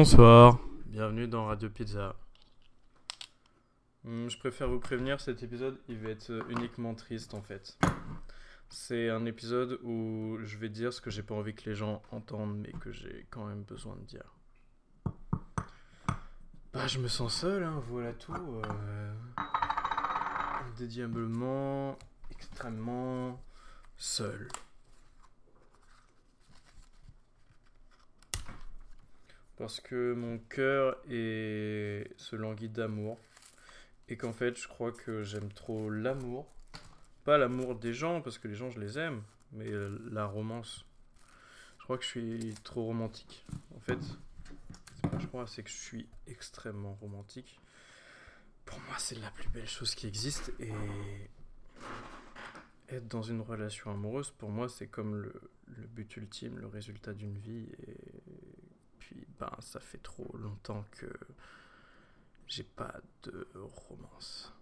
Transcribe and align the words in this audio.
Bonsoir, 0.00 0.60
bienvenue 0.86 1.26
dans 1.26 1.46
Radio 1.46 1.68
Pizza. 1.68 2.14
Hmm, 4.04 4.28
je 4.28 4.38
préfère 4.38 4.68
vous 4.68 4.78
prévenir, 4.78 5.20
cet 5.20 5.42
épisode 5.42 5.76
il 5.88 5.98
va 5.98 6.10
être 6.10 6.30
uniquement 6.50 6.94
triste 6.94 7.34
en 7.34 7.42
fait. 7.42 7.76
C'est 8.68 9.10
un 9.10 9.26
épisode 9.26 9.80
où 9.82 10.38
je 10.44 10.56
vais 10.56 10.68
dire 10.68 10.92
ce 10.92 11.00
que 11.00 11.10
j'ai 11.10 11.24
pas 11.24 11.34
envie 11.34 11.52
que 11.52 11.68
les 11.68 11.74
gens 11.74 12.00
entendent 12.12 12.60
mais 12.60 12.70
que 12.78 12.92
j'ai 12.92 13.26
quand 13.30 13.44
même 13.46 13.64
besoin 13.64 13.96
de 13.96 14.02
dire. 14.02 14.36
Bah 16.72 16.86
je 16.86 17.00
me 17.00 17.08
sens 17.08 17.34
seul, 17.34 17.64
hein, 17.64 17.82
voilà 17.88 18.12
tout. 18.12 18.32
Euh... 18.32 19.14
Indédiablement, 20.68 21.98
extrêmement 22.30 23.42
seul. 23.96 24.46
Parce 29.58 29.80
que 29.80 30.14
mon 30.14 30.38
cœur 30.38 30.96
est 31.10 32.08
se 32.16 32.36
languit 32.36 32.68
d'amour. 32.68 33.18
Et 34.08 34.16
qu'en 34.16 34.32
fait, 34.32 34.56
je 34.56 34.68
crois 34.68 34.92
que 34.92 35.24
j'aime 35.24 35.52
trop 35.52 35.90
l'amour. 35.90 36.46
Pas 37.24 37.36
l'amour 37.36 37.74
des 37.74 37.92
gens, 37.92 38.22
parce 38.22 38.38
que 38.38 38.48
les 38.48 38.54
gens, 38.54 38.70
je 38.70 38.78
les 38.78 38.98
aime. 38.98 39.22
Mais 39.52 39.70
la 40.10 40.26
romance. 40.26 40.84
Je 41.78 41.84
crois 41.84 41.98
que 41.98 42.04
je 42.04 42.08
suis 42.08 42.54
trop 42.62 42.84
romantique. 42.84 43.44
En 43.74 43.80
fait, 43.80 43.98
je 45.18 45.26
crois, 45.26 45.46
c'est 45.46 45.62
que 45.64 45.70
je 45.70 45.76
suis 45.76 46.06
extrêmement 46.26 46.94
romantique. 47.00 47.58
Pour 48.64 48.78
moi, 48.80 48.94
c'est 48.98 49.18
la 49.18 49.30
plus 49.30 49.48
belle 49.48 49.68
chose 49.68 49.94
qui 49.94 50.06
existe. 50.06 50.52
Et 50.60 50.72
être 52.90 53.08
dans 53.08 53.22
une 53.22 53.40
relation 53.40 53.90
amoureuse, 53.90 54.30
pour 54.30 54.50
moi, 54.50 54.68
c'est 54.68 54.86
comme 54.86 55.16
le, 55.16 55.32
le 55.66 55.86
but 55.86 56.16
ultime, 56.16 56.58
le 56.58 56.66
résultat 56.66 57.12
d'une 57.12 57.36
vie. 57.36 57.66
Et 57.86 58.17
ben 59.38 59.52
ça 59.60 59.80
fait 59.80 60.02
trop 60.02 60.36
longtemps 60.36 60.84
que 60.92 61.06
j'ai 62.46 62.64
pas 62.64 62.94
de 63.24 63.46
romance 63.54 64.52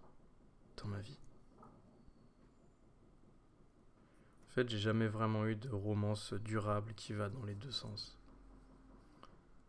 dans 0.77 0.87
ma 0.87 0.99
vie. 0.99 1.19
En 4.45 4.49
fait, 4.49 4.69
j'ai 4.69 4.79
jamais 4.79 5.07
vraiment 5.07 5.45
eu 5.45 5.55
de 5.55 5.69
romance 5.69 6.33
durable 6.33 6.93
qui 6.95 7.13
va 7.13 7.29
dans 7.29 7.43
les 7.43 7.55
deux 7.55 7.71
sens. 7.71 8.17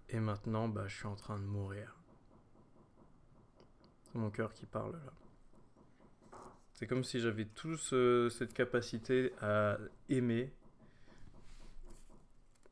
Et 0.08 0.18
maintenant, 0.18 0.68
bah, 0.68 0.88
je 0.88 0.96
suis 0.96 1.06
en 1.06 1.16
train 1.16 1.38
de 1.38 1.44
mourir. 1.44 1.94
C'est 4.04 4.18
mon 4.18 4.30
cœur 4.30 4.52
qui 4.54 4.64
parle 4.64 4.92
là. 4.92 5.12
C'est 6.72 6.86
comme 6.86 7.04
si 7.04 7.20
j'avais 7.20 7.44
tous 7.44 7.94
cette 8.30 8.54
capacité 8.54 9.34
à 9.42 9.76
aimer 10.08 10.52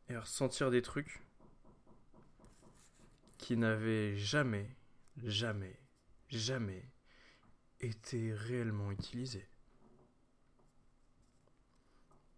et 0.09 0.15
à 0.15 0.21
ressentir 0.21 0.71
des 0.71 0.81
trucs 0.81 1.26
qui 3.39 3.57
n'avait 3.57 4.17
jamais, 4.17 4.77
jamais, 5.25 5.79
jamais 6.29 6.85
été 7.81 8.33
réellement 8.33 8.91
utilisé. 8.91 9.49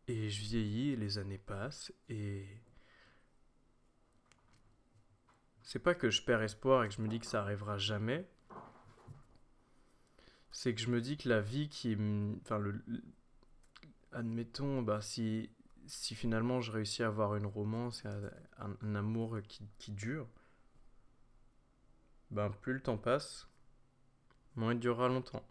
Et 0.08 0.30
je 0.30 0.40
vieillis, 0.40 0.96
les 0.96 1.18
années 1.18 1.38
passent, 1.38 1.92
et 2.08 2.46
c'est 5.62 5.78
pas 5.78 5.94
que 5.94 6.08
je 6.08 6.22
perds 6.22 6.42
espoir 6.42 6.84
et 6.84 6.88
que 6.88 6.94
je 6.94 7.02
me 7.02 7.08
dis 7.08 7.20
que 7.20 7.26
ça 7.26 7.42
arrivera 7.42 7.76
jamais. 7.76 8.26
C'est 10.50 10.74
que 10.74 10.80
je 10.80 10.88
me 10.88 11.02
dis 11.02 11.18
que 11.18 11.28
la 11.28 11.42
vie 11.42 11.68
qui. 11.68 11.94
Enfin, 12.40 12.58
le. 12.58 12.82
Admettons, 14.12 14.80
bah, 14.80 15.02
si, 15.02 15.50
si 15.86 16.14
finalement 16.14 16.62
je 16.62 16.72
réussis 16.72 17.02
à 17.02 17.08
avoir 17.08 17.36
une 17.36 17.44
romance 17.44 18.02
un, 18.06 18.74
un 18.80 18.94
amour 18.94 19.36
qui 19.46 19.92
dure, 19.92 20.26
ben, 22.30 22.50
plus 22.50 22.74
le 22.74 22.80
temps 22.82 22.98
passe, 22.98 23.48
moins 24.56 24.74
il 24.74 24.80
durera 24.80 25.08
longtemps. 25.08 25.44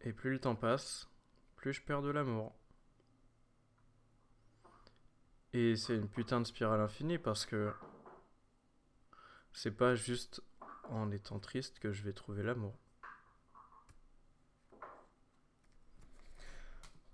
Et 0.00 0.12
plus 0.12 0.32
le 0.32 0.40
temps 0.40 0.56
passe, 0.56 1.08
plus 1.56 1.72
je 1.72 1.82
perds 1.82 2.02
de 2.02 2.10
l'amour. 2.10 2.52
Et 5.52 5.76
c'est 5.76 5.96
une 5.96 6.08
putain 6.08 6.40
de 6.40 6.46
spirale 6.46 6.80
infinie 6.80 7.18
parce 7.18 7.46
que 7.46 7.72
c'est 9.52 9.76
pas 9.76 9.94
juste 9.94 10.42
en 10.88 11.10
étant 11.10 11.38
triste 11.38 11.78
que 11.78 11.92
je 11.92 12.02
vais 12.02 12.12
trouver 12.12 12.42
l'amour. 12.42 12.74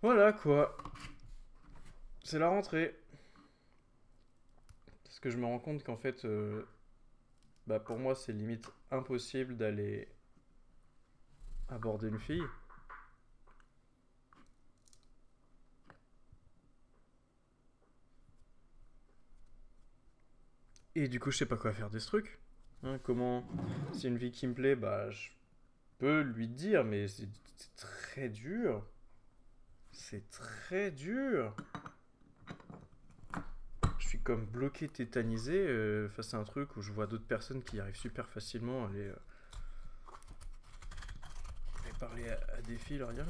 Voilà 0.01 0.33
quoi. 0.33 0.77
C'est 2.23 2.39
la 2.39 2.49
rentrée. 2.49 2.97
Parce 5.09 5.21
que 5.21 5.31
je 5.31 5.39
me 5.39 5.47
rends 5.47 5.59
compte 5.59 5.83
qu'en 5.83 5.97
fait, 5.97 6.25
euh, 6.27 6.69
bah 7.67 7.81
pour 7.81 7.99
moi, 7.99 8.15
c'est 8.15 8.33
limite 8.33 8.71
impossible 8.91 9.57
d'aller 9.57 10.09
aborder 11.69 12.09
une 12.09 12.19
fille. 12.19 12.45
Et 20.95 21.09
du 21.09 21.19
coup, 21.21 21.31
je 21.31 21.39
sais 21.39 21.47
pas 21.47 21.57
quoi 21.57 21.73
faire 21.73 21.91
de 21.91 21.99
ce 21.99 22.07
truc. 22.07 22.39
Hein, 22.83 22.99
comment, 23.03 23.45
si 23.93 24.09
une 24.09 24.19
fille 24.19 24.31
qui 24.31 24.47
me 24.47 24.55
plaît, 24.55 24.77
bah 24.77 25.11
je 25.11 25.31
peux 25.99 26.21
lui 26.21 26.49
dire, 26.49 26.85
mais 26.85 27.09
c'est 27.09 27.29
très 27.77 28.29
dur. 28.29 28.87
C'est 29.91 30.29
très 30.31 30.91
dur 30.91 31.57
comme 34.29 34.45
bloqué, 34.45 34.89
tétanisé 34.89 35.55
euh, 35.55 36.07
face 36.11 36.35
à 36.35 36.37
un 36.37 36.45
truc 36.45 36.77
où 36.77 36.83
je 36.83 36.93
vois 36.93 37.07
d'autres 37.07 37.25
personnes 37.25 37.63
qui 37.63 37.81
arrivent 37.81 37.97
super 37.97 38.29
facilement 38.29 38.85
à 38.85 38.91
aller, 38.91 39.07
euh, 39.07 39.15
parler 41.99 42.29
à, 42.29 42.61
des 42.61 42.77
filles, 42.77 42.99
leur 42.99 43.11
dire 43.15 43.25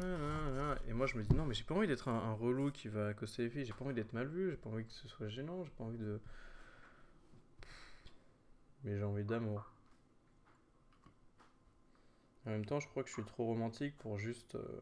et 0.88 0.92
moi 0.92 1.06
je 1.06 1.16
me 1.16 1.22
dis 1.22 1.36
non 1.36 1.46
mais 1.46 1.54
j'ai 1.54 1.62
pas 1.62 1.76
envie 1.76 1.86
d'être 1.86 2.08
un, 2.08 2.32
relou 2.32 2.72
qui 2.72 2.88
va 2.88 3.06
accoster 3.06 3.44
les 3.44 3.48
filles, 3.48 3.64
j'ai 3.64 3.72
pas 3.72 3.84
envie 3.84 3.94
d'être 3.94 4.12
mal 4.12 4.26
vu, 4.26 4.50
j'ai 4.50 4.56
pas 4.56 4.70
envie 4.70 4.84
que 4.86 4.92
ce 4.92 5.06
soit 5.06 5.28
gênant, 5.28 5.62
j'ai 5.62 5.70
pas 5.70 5.84
envie 5.84 5.98
de 5.98 6.20
mais 8.82 8.98
j'ai 8.98 9.04
envie 9.04 9.24
d'amour. 9.24 9.72
En 12.44 12.50
même 12.50 12.64
temps, 12.64 12.80
je 12.80 12.88
crois 12.88 13.04
que 13.04 13.08
je 13.08 13.14
suis 13.14 13.24
trop 13.24 13.46
romantique 13.46 13.96
pour 13.98 14.18
juste 14.18 14.56
euh, 14.56 14.80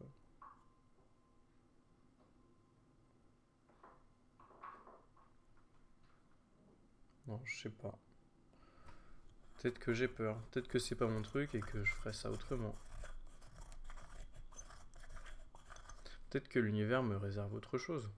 Non, 7.27 7.41
je 7.45 7.61
sais 7.61 7.69
pas. 7.69 7.97
Peut-être 9.57 9.79
que 9.79 9.93
j'ai 9.93 10.07
peur. 10.07 10.39
Peut-être 10.51 10.67
que 10.67 10.79
c'est 10.79 10.95
pas 10.95 11.07
mon 11.07 11.21
truc 11.21 11.53
et 11.55 11.59
que 11.59 11.83
je 11.83 11.93
ferai 11.95 12.13
ça 12.13 12.31
autrement. 12.31 12.75
Peut-être 16.29 16.47
que 16.47 16.59
l'univers 16.59 17.03
me 17.03 17.17
réserve 17.17 17.53
autre 17.53 17.77
chose. 17.77 18.11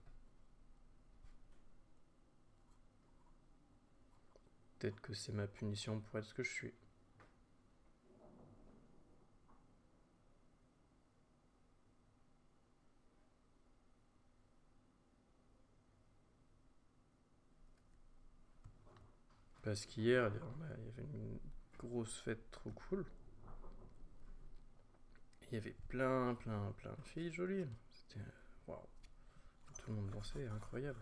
Peut-être 4.78 5.00
que 5.00 5.14
c'est 5.14 5.32
ma 5.32 5.46
punition 5.46 6.00
pour 6.00 6.18
être 6.18 6.24
ce 6.24 6.34
que 6.34 6.42
je 6.42 6.52
suis. 6.52 6.74
Parce 19.70 19.86
qu'hier, 19.86 20.32
il 20.78 20.84
y 20.84 20.88
avait 20.88 21.02
une 21.04 21.38
grosse 21.78 22.22
fête 22.22 22.50
trop 22.50 22.72
cool. 22.72 23.04
Il 25.42 25.54
y 25.54 25.58
avait 25.58 25.76
plein, 25.86 26.34
plein, 26.34 26.72
plein 26.72 26.90
de 26.90 27.02
filles 27.04 27.30
jolies. 27.30 27.68
C'était. 27.92 28.26
Waouh! 28.66 28.80
Tout 29.78 29.90
le 29.92 29.94
monde 29.94 30.10
dansait, 30.10 30.44
incroyable. 30.48 30.98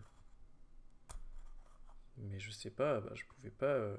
Mais 2.19 2.39
je 2.39 2.51
sais 2.51 2.69
pas, 2.69 3.01
bah, 3.01 3.13
je 3.15 3.25
pouvais 3.25 3.51
pas 3.51 3.65
euh, 3.65 3.97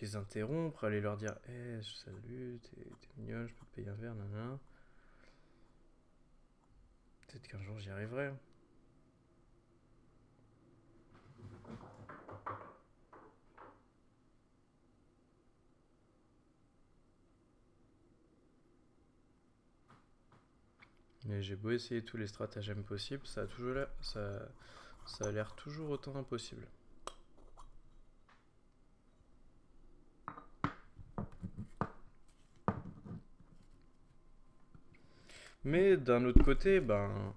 les 0.00 0.14
interrompre, 0.14 0.84
aller 0.84 1.00
leur 1.00 1.16
dire 1.16 1.34
Hé, 1.48 1.52
hey, 1.52 1.84
salut, 1.84 2.60
t'es 2.62 3.08
mignonne, 3.16 3.48
je 3.48 3.54
peux 3.54 3.66
te 3.66 3.74
payer 3.74 3.88
un 3.88 3.94
verre, 3.94 4.14
nanana. 4.14 4.60
Peut-être 7.26 7.48
qu'un 7.48 7.62
jour 7.64 7.80
j'y 7.80 7.90
arriverai. 7.90 8.32
Mais 21.24 21.42
j'ai 21.42 21.56
beau 21.56 21.70
essayer 21.70 22.02
tous 22.02 22.16
les 22.16 22.26
stratagèmes 22.26 22.84
possibles, 22.84 23.26
ça 23.26 23.42
a 23.42 23.46
toujours 23.46 23.74
l'air, 23.74 23.88
ça, 24.02 24.48
ça 25.06 25.26
a 25.26 25.32
l'air 25.32 25.54
toujours 25.54 25.90
autant 25.90 26.16
impossible. 26.16 26.66
Mais 35.64 35.96
d'un 35.96 36.24
autre 36.26 36.42
côté, 36.44 36.80
ben, 36.80 37.34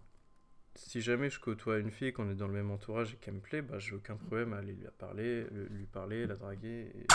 si 0.76 1.02
jamais 1.02 1.30
je 1.30 1.40
côtoie 1.40 1.80
une 1.80 1.92
fille, 1.92 2.12
qu'on 2.12 2.30
est 2.30 2.36
dans 2.36 2.48
le 2.48 2.54
même 2.54 2.72
entourage 2.72 3.14
et 3.14 3.18
qu'elle 3.18 3.36
me 3.36 3.40
plaît, 3.40 3.62
bah 3.62 3.80
j'ai 3.80 3.96
aucun 3.96 4.18
problème 4.18 4.54
à 4.54 4.58
aller 4.58 4.74
lui 4.74 4.88
parler, 4.98 5.46
lui 5.52 5.86
parler, 5.86 6.28
la 6.28 6.36
draguer 6.36 6.92
et. 6.94 7.08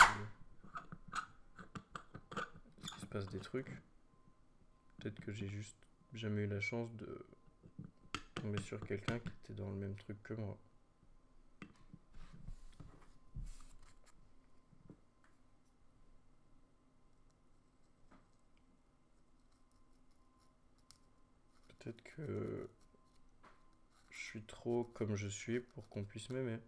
Est-ce 2.83 2.91
qu'il 2.91 3.01
se 3.01 3.05
passe 3.05 3.29
des 3.29 3.39
trucs 3.39 3.71
Peut-être 4.97 5.19
que 5.21 5.31
j'ai 5.31 5.47
juste 5.47 5.77
jamais 6.13 6.43
eu 6.43 6.47
la 6.47 6.61
chance 6.61 6.93
de 6.95 7.25
tomber 8.35 8.61
sur 8.61 8.79
quelqu'un 8.85 9.19
qui 9.19 9.29
était 9.29 9.53
dans 9.53 9.69
le 9.69 9.77
même 9.77 9.95
truc 9.95 10.21
que 10.23 10.33
moi. 10.33 10.57
Peut-être 21.79 22.03
que 22.03 22.69
je 24.09 24.17
suis 24.17 24.43
trop 24.43 24.83
comme 24.93 25.15
je 25.15 25.27
suis 25.27 25.59
pour 25.59 25.87
qu'on 25.89 26.03
puisse 26.03 26.29
m'aimer. 26.29 26.59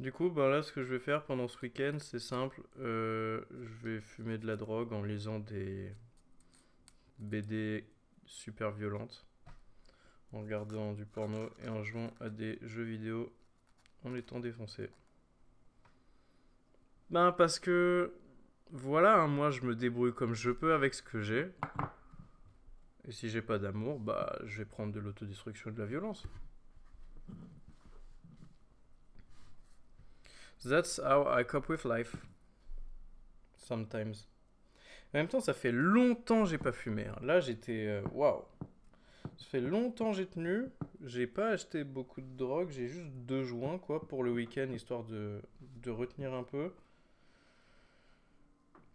Du 0.00 0.12
coup, 0.12 0.30
ben 0.30 0.48
là, 0.48 0.62
ce 0.62 0.72
que 0.72 0.82
je 0.82 0.94
vais 0.94 0.98
faire 0.98 1.24
pendant 1.24 1.46
ce 1.46 1.60
week-end, 1.60 1.98
c'est 1.98 2.20
simple. 2.20 2.62
Euh, 2.78 3.42
je 3.52 3.86
vais 3.86 4.00
fumer 4.00 4.38
de 4.38 4.46
la 4.46 4.56
drogue 4.56 4.94
en 4.94 5.02
lisant 5.02 5.40
des 5.40 5.92
BD 7.18 7.84
super 8.24 8.70
violentes, 8.70 9.26
en 10.32 10.40
regardant 10.40 10.94
du 10.94 11.04
porno 11.04 11.50
et 11.62 11.68
en 11.68 11.84
jouant 11.84 12.14
à 12.18 12.30
des 12.30 12.58
jeux 12.62 12.84
vidéo 12.84 13.30
en 14.02 14.14
étant 14.14 14.40
défoncé. 14.40 14.88
Ben 17.10 17.30
parce 17.32 17.58
que 17.58 18.14
voilà, 18.70 19.20
hein, 19.20 19.26
moi 19.26 19.50
je 19.50 19.60
me 19.66 19.74
débrouille 19.74 20.14
comme 20.14 20.32
je 20.32 20.50
peux 20.50 20.72
avec 20.72 20.94
ce 20.94 21.02
que 21.02 21.20
j'ai. 21.20 21.50
Et 23.06 23.12
si 23.12 23.28
j'ai 23.28 23.42
pas 23.42 23.58
d'amour, 23.58 24.00
bah 24.00 24.38
je 24.46 24.56
vais 24.60 24.64
prendre 24.64 24.94
de 24.94 25.00
l'autodestruction 25.00 25.68
et 25.68 25.74
de 25.74 25.78
la 25.78 25.86
violence. 25.86 26.26
That's 30.64 30.98
how 30.98 31.26
I 31.26 31.44
cope 31.44 31.68
with 31.68 31.84
life. 31.84 32.16
Sometimes. 33.56 34.26
En 35.12 35.18
même 35.18 35.28
temps, 35.28 35.40
ça 35.40 35.54
fait 35.54 35.72
longtemps 35.72 36.44
que 36.44 36.50
j'ai 36.50 36.58
pas 36.58 36.72
fumé. 36.72 37.06
Hein. 37.06 37.16
Là, 37.22 37.40
j'étais. 37.40 37.86
Euh, 37.86 38.02
waouh! 38.12 38.44
Ça 39.36 39.46
fait 39.46 39.60
longtemps 39.60 40.10
que 40.10 40.18
j'ai 40.18 40.26
tenu. 40.26 40.66
J'ai 41.04 41.26
pas 41.26 41.48
acheté 41.48 41.84
beaucoup 41.84 42.20
de 42.20 42.36
drogue. 42.36 42.70
J'ai 42.70 42.88
juste 42.88 43.10
deux 43.10 43.42
joints, 43.42 43.78
quoi, 43.78 44.06
pour 44.06 44.22
le 44.22 44.30
week-end, 44.30 44.70
histoire 44.72 45.04
de, 45.04 45.40
de 45.82 45.90
retenir 45.90 46.34
un 46.34 46.42
peu. 46.42 46.72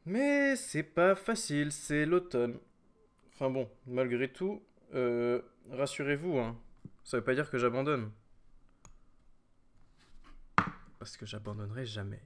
Mais 0.05 0.55
c'est 0.55 0.83
pas 0.83 1.15
facile, 1.15 1.71
c'est 1.71 2.05
l'automne. 2.05 2.59
Enfin 3.33 3.49
bon, 3.49 3.67
malgré 3.87 4.27
tout, 4.31 4.61
euh, 4.93 5.41
rassurez-vous, 5.71 6.37
hein, 6.37 6.55
ça 7.03 7.17
veut 7.17 7.23
pas 7.23 7.33
dire 7.33 7.49
que 7.49 7.57
j'abandonne. 7.57 8.11
Parce 11.05 11.17
que 11.17 11.27
j'abandonnerai 11.27 11.85
jamais. 11.85 12.23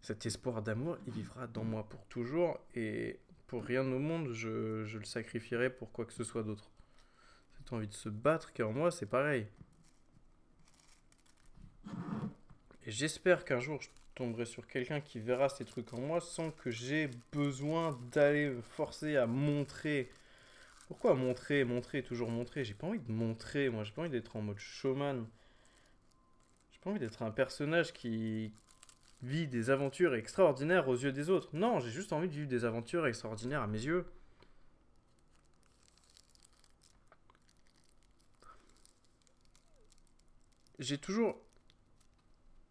Cet 0.00 0.24
espoir 0.24 0.62
d'amour, 0.62 0.96
il 1.06 1.12
vivra 1.12 1.46
dans 1.48 1.64
moi 1.64 1.86
pour 1.86 2.06
toujours 2.06 2.58
et 2.74 3.20
pour 3.46 3.62
rien 3.62 3.82
au 3.82 3.98
monde, 3.98 4.32
je, 4.32 4.96
le 4.96 5.04
sacrifierai 5.04 5.68
pour 5.68 5.92
quoi 5.92 6.06
que 6.06 6.14
ce 6.14 6.24
soit 6.24 6.42
d'autre. 6.42 6.70
Cette 7.58 7.74
envie 7.74 7.88
de 7.88 7.92
se 7.92 8.08
battre 8.08 8.54
qui 8.54 8.62
en 8.62 8.72
moi, 8.72 8.90
c'est 8.90 9.04
pareil. 9.04 9.46
Et 12.86 12.90
j'espère 12.90 13.44
qu'un 13.44 13.60
jour 13.60 13.82
je 13.82 13.90
tomberai 14.14 14.46
sur 14.46 14.66
quelqu'un 14.66 15.02
qui 15.02 15.20
verra 15.20 15.50
ces 15.50 15.66
trucs 15.66 15.92
en 15.92 16.00
moi 16.00 16.22
sans 16.22 16.50
que 16.52 16.70
j'ai 16.70 17.10
besoin 17.32 18.00
d'aller 18.12 18.48
me 18.48 18.62
forcer 18.62 19.18
à 19.18 19.26
montrer. 19.26 20.10
Pourquoi 20.88 21.14
montrer, 21.14 21.64
montrer, 21.64 22.02
toujours 22.02 22.30
montrer? 22.30 22.64
J'ai 22.64 22.72
pas 22.72 22.86
envie 22.86 22.98
de 22.98 23.12
montrer, 23.12 23.68
moi, 23.68 23.84
j'ai 23.84 23.92
pas 23.92 24.00
envie 24.00 24.10
d'être 24.10 24.36
en 24.36 24.40
mode 24.40 24.58
showman. 24.58 25.26
Envie 26.86 27.00
d'être 27.00 27.22
un 27.22 27.32
personnage 27.32 27.92
qui 27.92 28.52
vit 29.20 29.48
des 29.48 29.70
aventures 29.70 30.14
extraordinaires 30.14 30.88
aux 30.88 30.94
yeux 30.94 31.10
des 31.10 31.30
autres. 31.30 31.48
Non, 31.52 31.80
j'ai 31.80 31.90
juste 31.90 32.12
envie 32.12 32.28
de 32.28 32.32
vivre 32.32 32.48
des 32.48 32.64
aventures 32.64 33.06
extraordinaires 33.08 33.62
à 33.62 33.66
mes 33.66 33.82
yeux. 33.82 34.06
J'ai 40.78 40.98
toujours 40.98 41.42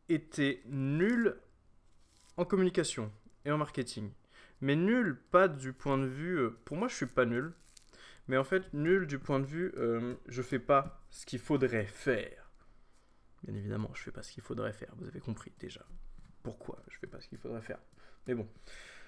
était 0.08 0.62
nul 0.68 1.36
en 2.38 2.46
communication 2.46 3.12
et 3.44 3.52
en 3.52 3.58
marketing. 3.58 4.12
Mais 4.62 4.78
nul, 4.78 5.20
pas 5.32 5.50
du 5.50 5.74
point 5.74 5.98
de 5.98 6.06
vue. 6.06 6.40
Euh, 6.40 6.58
pour 6.64 6.78
moi, 6.78 6.88
je 6.88 6.96
suis 6.96 7.06
pas 7.06 7.26
nul. 7.26 7.52
Mais 8.30 8.38
en 8.38 8.46
fait, 8.46 8.74
nul 8.74 9.08
du 9.08 9.20
point 9.20 9.42
de 9.42 9.46
vue, 9.46 9.74
euh, 9.78 10.16
je 10.28 10.42
fais 10.42 10.60
pas 10.60 11.04
ce 11.10 11.26
qu'il 11.26 11.40
faudrait 11.40 11.86
faire. 11.86 12.45
Bien 13.46 13.56
évidemment, 13.56 13.92
je 13.94 14.02
fais 14.02 14.12
pas 14.12 14.24
ce 14.24 14.32
qu'il 14.32 14.44
faudrait 14.44 14.74
faire. 14.74 14.90
Vous 14.98 15.08
avez 15.08 15.20
compris 15.20 15.54
déjà. 15.60 15.86
Pourquoi 16.44 16.84
je 16.90 16.98
fais 16.98 17.08
pas 17.08 17.20
ce 17.22 17.28
qu'il 17.28 17.38
faudrait 17.38 17.62
faire? 17.62 17.80
Mais 18.28 18.34
bon. 18.34 18.48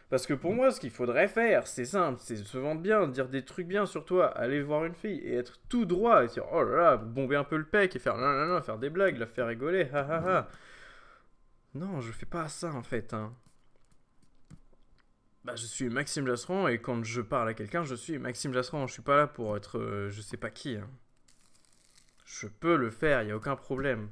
Parce 0.09 0.25
que 0.25 0.33
pour 0.33 0.53
moi, 0.53 0.71
ce 0.71 0.79
qu'il 0.79 0.91
faudrait 0.91 1.27
faire, 1.27 1.67
c'est 1.67 1.85
simple, 1.85 2.19
c'est 2.21 2.37
se 2.37 2.57
vendre 2.57 2.79
bien, 2.79 3.07
dire 3.07 3.27
des 3.27 3.43
trucs 3.43 3.67
bien 3.67 3.85
sur 3.85 4.05
toi, 4.05 4.27
aller 4.27 4.61
voir 4.61 4.85
une 4.85 4.93
fille 4.93 5.19
et 5.19 5.35
être 5.35 5.59
tout 5.67 5.85
droit 5.85 6.23
et 6.23 6.27
dire 6.27 6.45
oh 6.53 6.63
là 6.63 6.77
là, 6.77 6.97
bomber 6.97 7.35
un 7.35 7.43
peu 7.43 7.57
le 7.57 7.65
pec 7.65 7.93
et 7.95 7.99
faire 7.99 8.15
non, 8.15 8.31
non, 8.31 8.45
non, 8.45 8.61
faire 8.61 8.77
des 8.77 8.89
blagues, 8.89 9.17
la 9.17 9.25
faire 9.25 9.47
rigoler, 9.47 9.89
ha. 9.93 10.47
Non, 11.73 11.99
je 11.99 12.11
fais 12.11 12.25
pas 12.25 12.47
ça 12.47 12.73
en 12.73 12.83
fait. 12.83 13.13
Hein. 13.13 13.33
Bah, 15.43 15.55
je 15.55 15.65
suis 15.65 15.89
Maxime 15.89 16.25
Jasseron 16.25 16.67
et 16.67 16.79
quand 16.79 17.03
je 17.03 17.21
parle 17.21 17.49
à 17.49 17.53
quelqu'un, 17.53 17.83
je 17.83 17.95
suis 17.95 18.17
Maxime 18.17 18.53
Jasseron. 18.53 18.87
Je 18.87 18.93
suis 18.93 19.01
pas 19.01 19.17
là 19.17 19.27
pour 19.27 19.57
être 19.57 19.77
euh, 19.77 20.09
je 20.09 20.21
sais 20.21 20.37
pas 20.37 20.49
qui. 20.49 20.75
Hein. 20.75 20.89
Je 22.25 22.47
peux 22.47 22.75
le 22.75 22.89
faire, 22.89 23.23
il 23.23 23.31
a 23.31 23.35
aucun 23.35 23.55
problème. 23.55 24.09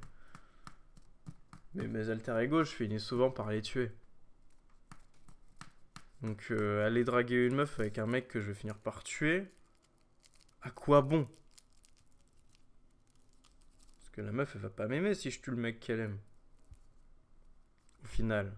Mais 1.75 1.87
mes 1.87 2.09
alter 2.09 2.37
ego, 2.41 2.63
je 2.63 2.71
finis 2.71 2.99
souvent 2.99 3.29
par 3.29 3.49
les 3.51 3.61
tuer. 3.61 3.91
Donc 6.21 6.47
euh, 6.51 6.85
aller 6.85 7.03
draguer 7.03 7.45
une 7.45 7.55
meuf 7.55 7.79
avec 7.79 7.97
un 7.97 8.07
mec 8.07 8.27
que 8.27 8.39
je 8.39 8.47
vais 8.47 8.53
finir 8.53 8.77
par 8.77 9.03
tuer, 9.03 9.45
à 10.61 10.71
quoi 10.71 11.01
bon? 11.01 11.27
Parce 13.97 14.09
que 14.09 14.21
la 14.21 14.31
meuf, 14.31 14.55
elle 14.55 14.61
va 14.61 14.69
pas 14.69 14.87
m'aimer 14.87 15.13
si 15.13 15.29
je 15.29 15.41
tue 15.41 15.51
le 15.51 15.57
mec 15.57 15.79
qu'elle 15.79 15.99
aime 15.99 16.17
au 18.05 18.07
final. 18.07 18.55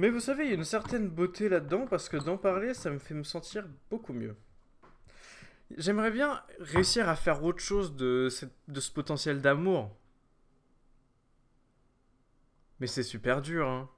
Mais 0.00 0.08
vous 0.08 0.20
savez, 0.20 0.44
il 0.44 0.48
y 0.48 0.52
a 0.52 0.56
une 0.56 0.64
certaine 0.64 1.10
beauté 1.10 1.50
là-dedans 1.50 1.86
parce 1.86 2.08
que 2.08 2.16
d'en 2.16 2.38
parler, 2.38 2.72
ça 2.72 2.88
me 2.90 2.98
fait 2.98 3.12
me 3.12 3.22
sentir 3.22 3.66
beaucoup 3.90 4.14
mieux. 4.14 4.34
J'aimerais 5.76 6.10
bien 6.10 6.42
réussir 6.58 7.06
à 7.06 7.16
faire 7.16 7.44
autre 7.44 7.58
chose 7.58 7.94
de, 7.96 8.30
ce 8.30 8.90
potentiel 8.92 9.42
d'amour. 9.42 9.94
Mais 12.78 12.86
c'est 12.86 13.02
super 13.02 13.42
dur, 13.42 13.68
hein. 13.68 13.90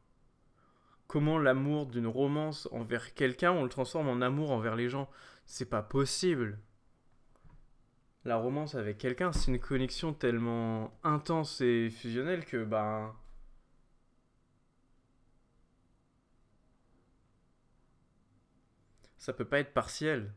Comment 1.07 1.39
l'amour 1.39 1.87
d'une 1.87 2.09
romance 2.09 2.69
envers 2.73 3.15
quelqu'un, 3.15 3.53
on 3.53 3.63
le 3.63 3.69
transforme 3.69 4.09
en 4.09 4.23
amour 4.23 4.51
envers 4.51 4.75
les 4.75 4.89
gens? 4.89 5.09
C'est 5.47 5.71
pas 5.71 5.83
possible. 5.83 6.59
La 8.25 8.39
romance 8.39 8.75
avec 8.75 8.99
quelqu'un, 8.99 9.31
c'est 9.31 9.53
une 9.53 9.61
connexion 9.61 10.13
tellement 10.13 10.99
intense 11.05 11.61
et 11.61 11.91
fusionnelle 11.91 12.45
que, 12.45 12.65
ben. 12.65 13.15
Ça 19.23 19.33
peut 19.33 19.45
pas 19.45 19.61
être 19.61 19.73
partiel. 19.73 20.33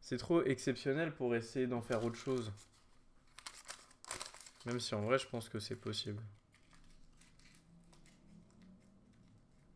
C'est 0.00 0.18
trop 0.18 0.44
exceptionnel 0.44 1.12
pour 1.12 1.34
essayer 1.34 1.66
d'en 1.66 1.82
faire 1.82 2.04
autre 2.04 2.14
chose. 2.14 2.52
Même 4.66 4.78
si 4.78 4.94
en 4.94 5.00
vrai, 5.00 5.18
je 5.18 5.26
pense 5.26 5.48
que 5.48 5.58
c'est 5.58 5.74
possible. 5.74 6.22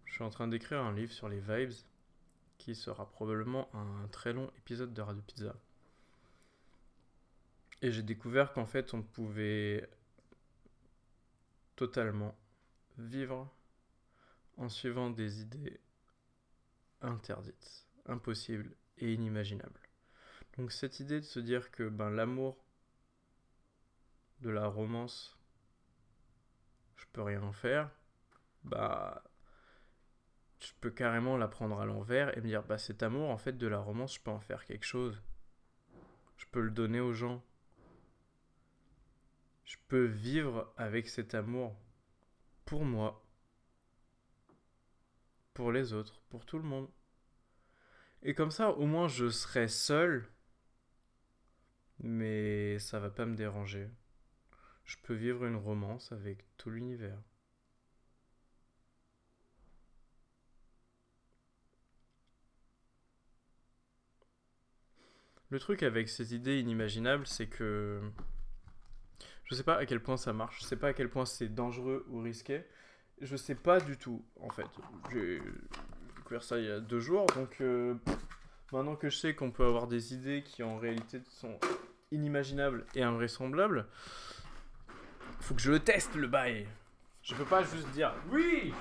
Je 0.04 0.12
suis 0.12 0.22
en 0.22 0.30
train 0.30 0.46
d'écrire 0.46 0.82
un 0.82 0.94
livre 0.94 1.12
sur 1.12 1.28
les 1.28 1.40
vibes 1.40 1.74
qui 2.58 2.76
sera 2.76 3.10
probablement 3.10 3.74
un 3.74 4.06
très 4.06 4.32
long 4.32 4.52
épisode 4.56 4.94
de 4.94 5.02
Radio 5.02 5.22
Pizza. 5.22 5.56
Et 7.80 7.90
j'ai 7.90 8.04
découvert 8.04 8.52
qu'en 8.52 8.66
fait 8.66 8.94
on 8.94 9.02
pouvait 9.02 9.90
totalement 11.74 12.36
vivre 12.98 13.52
en 14.56 14.68
suivant 14.68 15.10
des 15.10 15.40
idées 15.40 15.80
interdites, 17.00 17.86
impossibles 18.06 18.76
et 18.98 19.12
inimaginables. 19.12 19.80
Donc 20.56 20.72
cette 20.72 21.00
idée 21.00 21.20
de 21.20 21.24
se 21.24 21.40
dire 21.40 21.70
que 21.70 21.88
ben, 21.88 22.10
l'amour 22.10 22.64
de 24.40 24.50
la 24.50 24.66
romance, 24.66 25.38
je 26.96 27.04
peux 27.12 27.22
rien 27.22 27.42
en 27.42 27.52
faire, 27.52 27.90
bah 28.64 29.22
je 30.62 30.72
peux 30.80 30.90
carrément 30.90 31.36
la 31.36 31.48
prendre 31.48 31.80
à 31.80 31.86
l'envers 31.86 32.36
et 32.36 32.40
me 32.40 32.46
dire, 32.46 32.62
bah 32.62 32.78
cet 32.78 33.02
amour, 33.02 33.30
en 33.30 33.36
fait, 33.36 33.58
de 33.58 33.66
la 33.66 33.78
romance, 33.78 34.14
je 34.14 34.20
peux 34.20 34.30
en 34.30 34.40
faire 34.40 34.64
quelque 34.64 34.84
chose. 34.84 35.20
Je 36.36 36.46
peux 36.50 36.60
le 36.60 36.70
donner 36.70 37.00
aux 37.00 37.12
gens. 37.12 37.42
Je 39.64 39.76
peux 39.88 40.04
vivre 40.04 40.72
avec 40.76 41.08
cet 41.08 41.34
amour 41.34 41.76
pour 42.64 42.84
moi, 42.84 43.21
pour 45.54 45.72
les 45.72 45.92
autres, 45.92 46.22
pour 46.30 46.44
tout 46.46 46.58
le 46.58 46.64
monde. 46.64 46.88
Et 48.22 48.34
comme 48.34 48.50
ça, 48.50 48.70
au 48.70 48.86
moins, 48.86 49.08
je 49.08 49.28
serai 49.28 49.68
seul, 49.68 50.28
mais 52.00 52.78
ça 52.78 53.00
va 53.00 53.10
pas 53.10 53.26
me 53.26 53.36
déranger. 53.36 53.88
Je 54.84 54.96
peux 55.02 55.14
vivre 55.14 55.44
une 55.44 55.56
romance 55.56 56.12
avec 56.12 56.44
tout 56.56 56.70
l'univers. 56.70 57.18
Le 65.50 65.58
truc 65.58 65.82
avec 65.82 66.08
ces 66.08 66.34
idées 66.34 66.60
inimaginables, 66.60 67.26
c'est 67.26 67.46
que 67.46 68.00
je 69.44 69.54
sais 69.54 69.62
pas 69.64 69.76
à 69.76 69.84
quel 69.84 70.02
point 70.02 70.16
ça 70.16 70.32
marche, 70.32 70.60
je 70.60 70.64
sais 70.64 70.76
pas 70.76 70.88
à 70.88 70.92
quel 70.94 71.10
point 71.10 71.26
c'est 71.26 71.48
dangereux 71.48 72.06
ou 72.08 72.20
risqué. 72.22 72.64
Je 73.22 73.36
sais 73.36 73.54
pas 73.54 73.78
du 73.78 73.96
tout, 73.96 74.24
en 74.40 74.50
fait. 74.50 74.66
J'ai 75.12 75.40
découvert 76.16 76.42
ça 76.42 76.58
il 76.58 76.64
y 76.64 76.70
a 76.70 76.80
deux 76.80 76.98
jours, 76.98 77.26
donc 77.26 77.60
euh, 77.60 77.94
maintenant 78.72 78.96
que 78.96 79.08
je 79.08 79.16
sais 79.16 79.32
qu'on 79.36 79.52
peut 79.52 79.64
avoir 79.64 79.86
des 79.86 80.12
idées 80.12 80.42
qui 80.42 80.64
en 80.64 80.76
réalité 80.76 81.22
sont 81.28 81.56
inimaginables 82.10 82.84
et 82.96 83.02
invraisemblables, 83.04 83.86
faut 85.38 85.54
que 85.54 85.60
je 85.60 85.70
le 85.70 85.78
teste 85.78 86.16
le 86.16 86.26
bail. 86.26 86.66
Je 87.22 87.36
peux 87.36 87.44
pas 87.44 87.62
juste 87.62 87.88
dire 87.90 88.12
oui, 88.32 88.74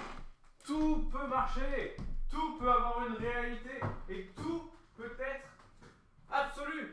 tout 0.66 1.08
peut 1.12 1.28
marcher, 1.28 1.96
tout 2.28 2.58
peut 2.58 2.70
avoir 2.70 3.06
une 3.08 3.18
réalité 3.18 3.80
et 4.10 4.32
tout 4.36 4.72
peut 4.98 5.16
être 5.20 5.50
absolu. 6.32 6.92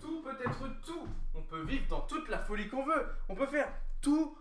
Tout 0.00 0.22
peut 0.22 0.36
être 0.42 0.80
tout. 0.86 1.06
On 1.34 1.42
peut 1.42 1.64
vivre 1.64 1.86
dans 1.88 2.00
toute 2.06 2.30
la 2.30 2.38
folie 2.38 2.68
qu'on 2.68 2.86
veut. 2.86 3.08
On 3.28 3.34
peut 3.34 3.46
faire 3.46 3.68
tout, 4.00 4.38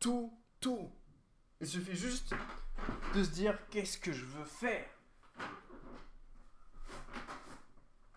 tout, 0.00 0.36
tout. 0.60 0.90
Il 1.62 1.68
suffit 1.68 1.96
juste 1.96 2.34
de 3.14 3.22
se 3.22 3.30
dire 3.30 3.56
qu'est-ce 3.70 3.96
que 3.96 4.12
je 4.12 4.24
veux 4.24 4.44
faire? 4.44 4.84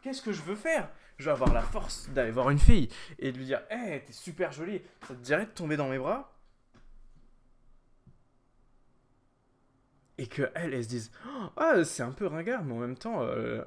Qu'est-ce 0.02 0.24
que 0.24 0.32
je 0.32 0.42
veux 0.42 0.56
faire? 0.56 0.90
Je 1.18 1.26
veux 1.26 1.32
avoir 1.32 1.54
la 1.54 1.62
force 1.62 2.10
d'aller 2.10 2.32
voir 2.32 2.50
une 2.50 2.58
fille 2.58 2.90
et 3.20 3.32
de 3.32 3.38
lui 3.38 3.46
dire 3.46 3.62
Hé, 3.70 3.76
hey, 3.76 4.04
t'es 4.04 4.14
super 4.14 4.52
jolie, 4.52 4.82
ça 5.08 5.14
te 5.14 5.20
dirait 5.22 5.46
de 5.46 5.52
tomber 5.52 5.78
dans 5.78 5.88
mes 5.90 6.00
bras? 6.00 6.36
Et 10.18 10.26
que 10.26 10.50
elle, 10.56 10.74
elle 10.74 10.84
se 10.84 10.90
dise 10.90 11.12
Ah, 11.56 11.84
c'est 11.84 12.02
un 12.02 12.14
peu 12.14 12.26
ringard, 12.26 12.64
mais 12.64 12.74
en 12.74 12.80
même 12.80 12.98
temps, 12.98 13.22
euh, 13.22 13.64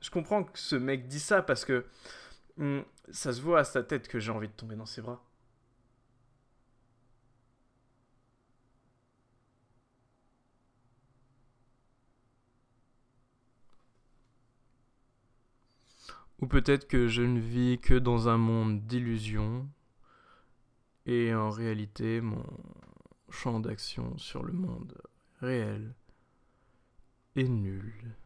je 0.00 0.10
comprends 0.10 0.42
que 0.42 0.58
ce 0.58 0.74
mec 0.74 1.06
dit 1.06 1.20
ça 1.20 1.42
parce 1.42 1.64
que 1.64 1.86
hmm, 2.56 2.80
ça 3.12 3.32
se 3.32 3.40
voit 3.40 3.60
à 3.60 3.64
sa 3.64 3.84
tête 3.84 4.08
que 4.08 4.18
j'ai 4.18 4.32
envie 4.32 4.48
de 4.48 4.52
tomber 4.52 4.74
dans 4.74 4.86
ses 4.86 5.00
bras. 5.00 5.27
Ou 16.40 16.46
peut-être 16.46 16.86
que 16.86 17.08
je 17.08 17.22
ne 17.22 17.40
vis 17.40 17.78
que 17.80 17.94
dans 17.94 18.28
un 18.28 18.36
monde 18.38 18.86
d'illusions 18.86 19.68
et 21.06 21.34
en 21.34 21.50
réalité 21.50 22.20
mon 22.20 22.44
champ 23.30 23.60
d'action 23.60 24.16
sur 24.18 24.42
le 24.44 24.52
monde 24.52 25.00
réel 25.40 25.94
est 27.36 27.48
nul. 27.48 28.16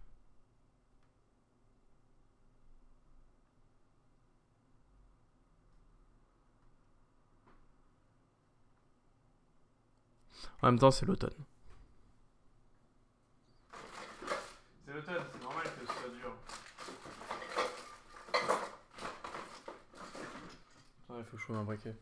En 10.63 10.69
même 10.69 10.79
temps, 10.79 10.93
c'est 10.93 11.07
l'automne. 11.07 11.35
C'est 14.87 14.93
l'automne, 14.93 15.25
c'est 15.33 15.43
normal 15.43 15.65
que 15.65 15.81
ce 15.81 15.93
soit 15.93 16.09
dur. 16.11 16.37
Attends, 21.05 21.11
il 21.23 21.31
faut 21.31 21.37
que 21.37 21.41
je 21.41 21.47
trouve 21.47 21.57
un 21.57 21.65
briquet. 21.65 21.95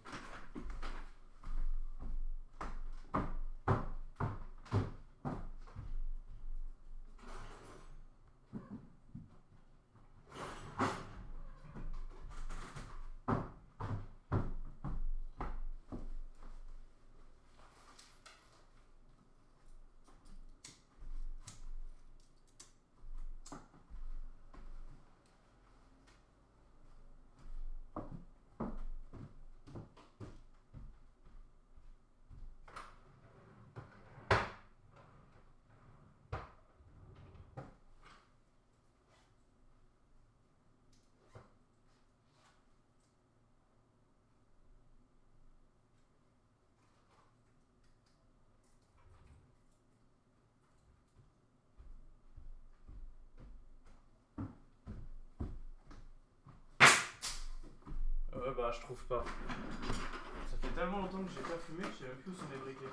Bah 58.60 58.70
je 58.72 58.80
trouve 58.80 59.02
pas. 59.04 59.24
Ça 60.50 60.56
fait 60.60 60.74
tellement 60.74 60.98
longtemps 60.98 61.24
que 61.24 61.30
j'ai 61.32 61.40
pas 61.40 61.56
fumé 61.56 61.82
que 61.82 61.92
je 61.92 61.98
sais 61.98 62.08
même 62.08 62.16
plus 62.18 62.32
où 62.32 62.34
sont 62.34 62.50
les 62.52 62.58
briquets. 62.58 62.92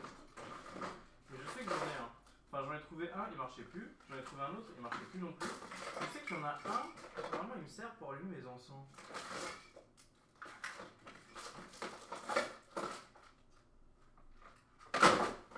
Mais 1.30 1.38
je 1.44 1.50
sais 1.52 1.66
que 1.66 1.70
j'en 1.70 1.76
ai 1.76 1.98
un. 2.00 2.10
Enfin 2.50 2.64
j'en 2.66 2.74
ai 2.74 2.82
trouvé 2.82 3.12
un, 3.12 3.28
il 3.32 3.38
marchait 3.38 3.64
plus. 3.64 3.92
J'en 4.10 4.18
ai 4.18 4.24
trouvé 4.24 4.44
un 4.44 4.52
autre, 4.52 4.72
il 4.78 4.82
marchait 4.82 5.06
plus 5.12 5.20
non 5.20 5.34
plus. 5.34 5.50
Je 5.50 6.06
sais 6.18 6.26
qu'il 6.26 6.38
y 6.38 6.40
en 6.40 6.44
a 6.46 6.52
un, 6.52 7.32
normalement 7.32 7.56
il 7.58 7.64
me 7.64 7.68
sert 7.68 7.92
pour 7.96 8.14
allumer 8.14 8.38
mes 8.38 8.48
encens. 8.48 8.88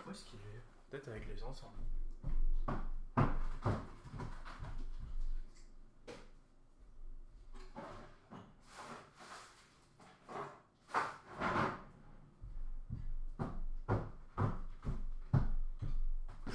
Où 0.08 0.12
est-ce 0.12 0.25
qu'il 0.25 0.39
est? 0.39 0.63
Peut-être 0.89 1.10
avec 1.10 1.28
les 1.28 1.44
encens. 1.44 1.70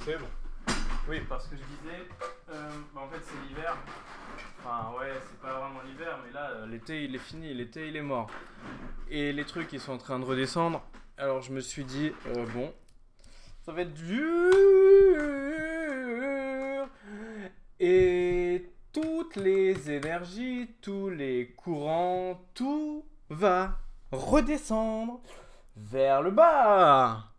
C'est 0.05 0.19
bon. 0.19 0.27
Oui, 1.09 1.19
parce 1.27 1.47
que 1.47 1.55
je 1.55 1.63
disais, 1.63 2.07
euh, 2.51 2.69
bah, 2.93 3.01
en 3.01 3.07
fait 3.07 3.19
c'est 3.23 3.47
l'hiver. 3.47 3.75
Enfin 4.59 4.95
ouais, 4.99 5.11
c'est 5.27 5.39
pas 5.39 5.59
vraiment 5.59 5.81
l'hiver, 5.81 6.19
mais 6.23 6.31
là 6.31 6.51
euh, 6.51 6.67
l'été 6.67 7.05
il 7.05 7.15
est 7.15 7.19
fini, 7.19 7.51
l'été 7.55 7.87
il 7.87 7.95
est 7.95 8.03
mort. 8.03 8.29
Et 9.09 9.33
les 9.33 9.45
trucs 9.45 9.73
ils 9.73 9.79
sont 9.79 9.93
en 9.93 9.97
train 9.97 10.19
de 10.19 10.25
redescendre. 10.25 10.83
Alors 11.17 11.41
je 11.41 11.51
me 11.51 11.59
suis 11.59 11.85
dit, 11.85 12.11
euh, 12.27 12.45
bon, 12.53 12.71
ça 13.63 13.71
va 13.71 13.81
être 13.81 13.95
dur. 13.95 14.51
Et 17.79 18.71
toutes 18.93 19.37
les 19.37 19.89
énergies, 19.89 20.69
tous 20.83 21.09
les 21.09 21.55
courants, 21.57 22.45
tout 22.53 23.03
va 23.31 23.79
redescendre 24.11 25.19
vers 25.75 26.21
le 26.21 26.29
bas. 26.29 27.31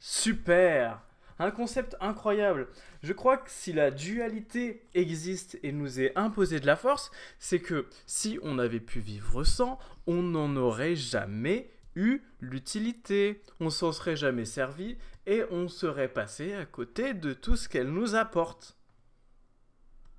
Super 0.00 1.00
un 1.38 1.50
concept 1.50 1.96
incroyable. 2.00 2.68
Je 3.02 3.12
crois 3.12 3.36
que 3.36 3.50
si 3.50 3.72
la 3.72 3.90
dualité 3.90 4.86
existe 4.94 5.58
et 5.62 5.72
nous 5.72 6.00
est 6.00 6.16
imposée 6.16 6.60
de 6.60 6.66
la 6.66 6.76
force, 6.76 7.10
c'est 7.38 7.60
que 7.60 7.86
si 8.06 8.38
on 8.42 8.58
avait 8.58 8.80
pu 8.80 9.00
vivre 9.00 9.44
sans, 9.44 9.78
on 10.06 10.22
n'en 10.22 10.54
aurait 10.56 10.96
jamais 10.96 11.70
eu 11.96 12.20
l'utilité, 12.40 13.42
on 13.60 13.70
s'en 13.70 13.92
serait 13.92 14.16
jamais 14.16 14.44
servi 14.44 14.96
et 15.26 15.42
on 15.50 15.68
serait 15.68 16.08
passé 16.08 16.54
à 16.54 16.66
côté 16.66 17.14
de 17.14 17.32
tout 17.32 17.56
ce 17.56 17.68
qu'elle 17.68 17.90
nous 17.90 18.14
apporte. 18.14 18.76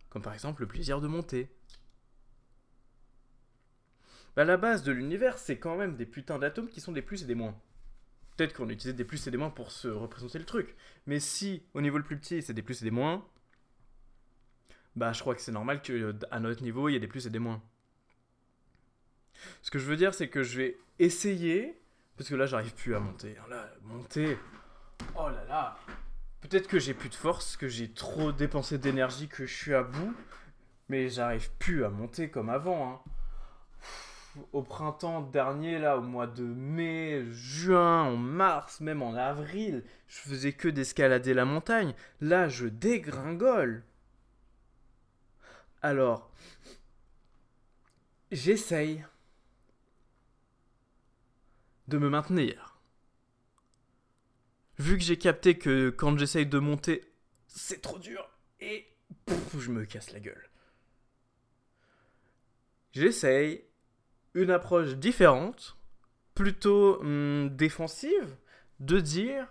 Comme 0.10 0.22
par 0.22 0.34
exemple 0.34 0.62
le 0.62 0.68
plaisir 0.68 1.02
de 1.02 1.08
monter. 1.08 1.50
Bah, 4.36 4.44
la 4.44 4.58
base 4.58 4.84
de 4.84 4.92
l'univers, 4.92 5.38
c'est 5.38 5.58
quand 5.58 5.78
même 5.78 5.96
des 5.96 6.06
putains 6.06 6.40
d'atomes 6.40 6.68
qui 6.68 6.82
sont 6.82 6.92
des 6.92 7.02
plus 7.02 7.24
et 7.24 7.26
des 7.26 7.36
moins. 7.36 7.56
Peut-être 8.36 8.54
qu'on 8.54 8.70
utilisait 8.70 8.94
des 8.94 9.06
plus 9.06 9.26
et 9.28 9.32
des 9.32 9.38
moins 9.38 9.50
pour 9.50 9.72
se 9.72 9.88
représenter 9.88 10.40
le 10.40 10.46
truc. 10.46 10.76
Mais 11.08 11.20
si 11.20 11.64
au 11.74 11.82
niveau 11.82 11.98
le 11.98 12.04
plus 12.04 12.18
petit 12.18 12.42
c'est 12.42 12.54
des 12.54 12.62
plus 12.62 12.82
et 12.82 12.86
des 12.86 12.92
moins, 12.92 13.26
bah 14.96 15.14
je 15.14 15.22
crois 15.22 15.36
que 15.36 15.42
c'est 15.42 15.52
normal 15.52 15.82
qu'à 15.82 16.40
notre 16.40 16.64
niveau 16.64 16.90
il 16.90 16.94
y 16.94 16.96
ait 16.96 17.00
des 17.00 17.08
plus 17.08 17.28
et 17.28 17.30
des 17.30 17.40
moins. 17.40 17.62
Ce 19.62 19.72
que 19.72 19.80
je 19.80 19.86
veux 19.86 19.98
dire 19.98 20.14
c'est 20.14 20.30
que 20.30 20.44
je 20.44 20.58
vais 20.58 20.78
essayer, 21.00 21.80
parce 22.18 22.30
que 22.30 22.36
là 22.36 22.46
j'arrive 22.46 22.74
plus 22.74 22.96
à 22.96 23.00
monter. 23.00 23.38
Hein. 23.38 23.50
Là, 23.50 23.70
monter, 23.84 24.38
oh 25.18 25.30
là 25.30 25.44
là, 25.46 25.78
peut-être 26.42 26.68
que 26.68 26.80
j'ai 26.80 26.94
plus 26.94 27.10
de 27.10 27.16
force, 27.16 27.58
que 27.58 27.68
j'ai 27.68 27.92
trop 27.92 28.32
dépensé 28.32 28.78
d'énergie, 28.78 29.28
que 29.28 29.46
je 29.46 29.54
suis 29.54 29.74
à 29.74 29.84
bout, 29.84 30.16
mais 30.90 31.10
j'arrive 31.10 31.52
plus 31.60 31.84
à 31.84 31.90
monter 31.90 32.30
comme 32.30 32.50
avant. 32.50 32.92
Hein 32.92 33.12
au 34.54 34.62
printemps 34.64 35.22
dernier, 35.22 35.80
là, 35.80 35.98
au 35.98 36.02
mois 36.02 36.28
de 36.28 36.44
mai, 36.44 37.26
juin, 37.32 38.04
en 38.04 38.18
mars, 38.18 38.80
même 38.82 39.02
en 39.02 39.14
avril, 39.14 39.84
je 40.08 40.18
faisais 40.20 40.54
que 40.54 40.68
d'escalader 40.68 41.34
la 41.34 41.46
montagne. 41.46 41.94
Là, 42.22 42.48
je 42.48 42.68
dégringole. 42.68 43.84
Alors, 45.82 46.32
j'essaye 48.32 49.06
de 51.88 51.98
me 51.98 52.10
maintenir. 52.10 52.80
Vu 54.78 54.98
que 54.98 55.04
j'ai 55.04 55.18
capté 55.18 55.58
que 55.58 55.90
quand 55.90 56.18
j'essaye 56.18 56.46
de 56.46 56.60
monter, 56.60 57.10
c'est 57.48 57.82
trop 57.82 58.00
dur 58.00 58.30
et 58.60 58.88
je 59.58 59.72
me 59.72 59.86
casse 59.86 60.12
la 60.12 60.20
gueule. 60.20 60.50
J'essaye 62.92 63.64
une 64.36 64.52
approche 64.52 64.96
différente, 64.96 65.78
plutôt 66.36 67.00
hum, 67.00 67.50
défensive, 67.56 68.36
de 68.80 69.00
dire 69.00 69.48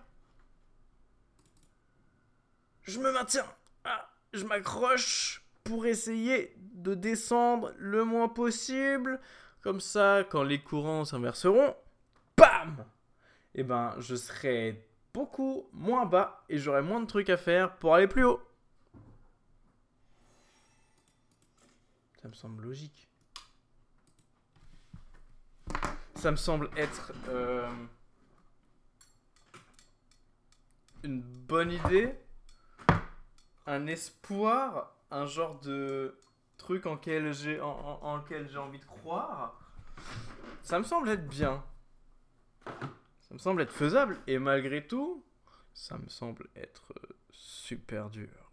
je 2.83 3.01
me 3.01 3.11
maintiens, 3.11 3.47
ah, 3.85 4.11
je 4.35 4.45
m'accroche 4.45 5.43
pour 5.65 5.87
essayer 5.87 6.55
de 6.75 6.95
descendre 6.95 7.73
le 7.79 8.05
moins 8.05 8.29
possible. 8.29 9.19
Comme 9.63 9.81
ça, 9.81 10.23
quand 10.29 10.43
les 10.43 10.61
courants 10.61 11.07
s'inverseront, 11.07 11.75
bam 12.37 12.85
Et 13.55 13.61
eh 13.61 13.63
ben, 13.63 13.95
je 13.99 14.15
serai 14.15 14.87
beaucoup 15.15 15.67
moins 15.73 16.05
bas 16.05 16.45
et 16.51 16.59
j'aurai 16.59 16.83
moins 16.83 17.01
de 17.01 17.07
trucs 17.07 17.31
à 17.31 17.39
faire 17.39 17.77
pour 17.77 17.95
aller 17.95 18.07
plus 18.07 18.25
haut. 18.25 18.43
Ça 22.21 22.29
me 22.29 22.35
semble 22.35 22.65
logique 22.65 23.09
ça 26.25 26.31
me 26.31 26.37
semble 26.37 26.71
être 26.79 27.13
euh, 27.29 27.69
une 31.03 31.21
bonne 31.21 31.71
idée, 31.71 32.15
un 33.67 33.87
espoir, 33.87 34.97
un 35.11 35.27
genre 35.27 35.61
de 35.61 36.19
truc 36.57 36.87
en 36.87 36.95
lequel 36.95 37.35
j'ai 37.35 37.61
en, 37.61 38.17
lequel 38.17 38.49
j'ai 38.49 38.57
envie 38.57 38.79
de 38.79 38.87
croire. 38.87 39.61
Ça 40.63 40.79
me 40.79 40.85
semble 40.85 41.11
être 41.11 41.29
bien. 41.29 41.63
Ça 42.65 43.35
me 43.35 43.39
semble 43.39 43.61
être 43.61 43.75
faisable 43.75 44.19
et 44.27 44.39
malgré 44.39 44.87
tout, 44.87 45.23
ça 45.75 45.99
me 45.99 46.09
semble 46.09 46.49
être 46.57 46.95
super 47.33 48.09
dur. 48.09 48.44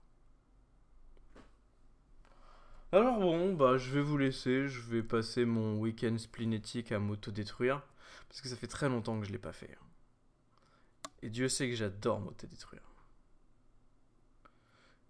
Alors 2.94 3.20
bon, 3.20 3.54
bah 3.54 3.78
je 3.78 3.90
vais 3.92 4.02
vous 4.02 4.18
laisser, 4.18 4.68
je 4.68 4.82
vais 4.82 5.02
passer 5.02 5.46
mon 5.46 5.80
week-end 5.80 6.18
splinétique 6.18 6.92
à 6.92 7.00
m'auto-détruire, 7.00 7.82
parce 8.28 8.42
que 8.42 8.50
ça 8.50 8.58
fait 8.58 8.68
très 8.68 8.90
longtemps 8.90 9.18
que 9.18 9.26
je 9.26 9.32
l'ai 9.32 9.38
pas 9.38 9.54
fait. 9.54 9.78
Et 11.22 11.30
Dieu 11.30 11.48
sait 11.48 11.70
que 11.70 11.76
j'adore 11.76 12.20
m'auto-détruire. 12.20 12.82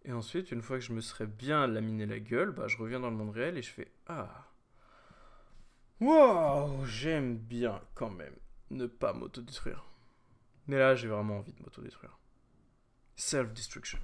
Et 0.06 0.14
ensuite, 0.14 0.52
une 0.52 0.62
fois 0.62 0.78
que 0.78 0.86
je 0.86 0.94
me 0.94 1.02
serais 1.02 1.26
bien 1.26 1.66
laminé 1.66 2.06
la 2.06 2.20
gueule, 2.20 2.52
bah 2.52 2.68
je 2.68 2.78
reviens 2.78 3.00
dans 3.00 3.10
le 3.10 3.16
monde 3.16 3.32
réel 3.32 3.58
et 3.58 3.64
je 3.64 3.72
fais 3.72 3.92
Ah 4.08 4.48
Wow 6.00 6.86
J'aime 6.86 7.38
bien 7.38 7.82
quand 7.96 8.12
même 8.12 8.36
ne 8.70 8.86
pas 8.86 9.14
m'auto-détruire. 9.14 9.86
Mais 10.68 10.78
là, 10.78 10.94
j'ai 10.94 11.08
vraiment 11.08 11.40
envie 11.40 11.54
de 11.54 11.62
m'auto-détruire. 11.62 12.18
Self-destruction 13.16 14.00